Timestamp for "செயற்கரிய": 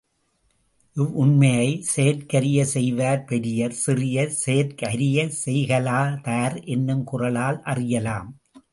1.81-2.65, 4.45-5.29